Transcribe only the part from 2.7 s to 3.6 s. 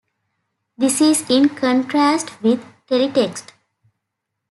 teletext.